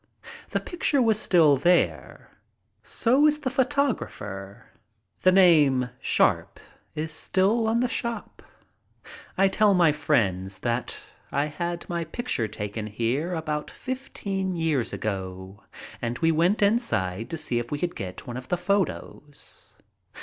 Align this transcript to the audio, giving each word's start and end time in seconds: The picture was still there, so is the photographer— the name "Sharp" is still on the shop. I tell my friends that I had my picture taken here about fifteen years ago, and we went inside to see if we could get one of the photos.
The 0.49 0.59
picture 0.59 0.99
was 0.99 1.19
still 1.19 1.57
there, 1.57 2.31
so 2.81 3.27
is 3.27 3.41
the 3.41 3.51
photographer— 3.51 4.65
the 5.21 5.31
name 5.31 5.91
"Sharp" 5.99 6.59
is 6.95 7.11
still 7.11 7.67
on 7.67 7.81
the 7.81 7.87
shop. 7.87 8.41
I 9.37 9.47
tell 9.47 9.75
my 9.75 9.91
friends 9.91 10.57
that 10.61 10.97
I 11.31 11.45
had 11.45 11.87
my 11.87 12.03
picture 12.03 12.47
taken 12.47 12.87
here 12.87 13.35
about 13.35 13.69
fifteen 13.69 14.55
years 14.55 14.91
ago, 14.91 15.61
and 16.01 16.17
we 16.17 16.31
went 16.31 16.63
inside 16.63 17.29
to 17.29 17.37
see 17.37 17.59
if 17.59 17.69
we 17.71 17.77
could 17.77 17.95
get 17.95 18.25
one 18.25 18.37
of 18.37 18.47
the 18.47 18.57
photos. 18.57 19.67